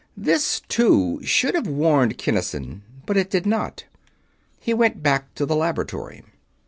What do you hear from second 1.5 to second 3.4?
have warned Kinnison, but it